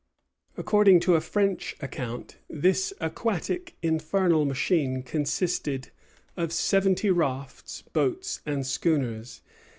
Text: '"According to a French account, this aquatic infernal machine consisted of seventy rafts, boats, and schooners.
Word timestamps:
'"According 0.57 0.99
to 1.01 1.13
a 1.13 1.21
French 1.21 1.75
account, 1.79 2.39
this 2.49 2.91
aquatic 2.99 3.75
infernal 3.83 4.45
machine 4.45 5.03
consisted 5.03 5.91
of 6.35 6.51
seventy 6.51 7.11
rafts, 7.11 7.83
boats, 7.83 8.41
and 8.43 8.65
schooners. 8.65 9.43